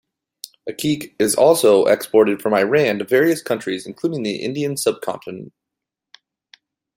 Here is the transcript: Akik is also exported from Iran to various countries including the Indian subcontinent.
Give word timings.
Akik 0.67 1.15
is 1.19 1.35
also 1.35 1.85
exported 1.85 2.41
from 2.41 2.55
Iran 2.55 2.97
to 2.97 3.05
various 3.05 3.43
countries 3.43 3.85
including 3.85 4.23
the 4.23 4.37
Indian 4.37 4.75
subcontinent. 4.75 5.53